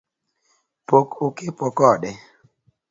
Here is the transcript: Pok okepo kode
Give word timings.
Pok 0.87 1.09
okepo 1.25 1.65
kode 1.77 2.11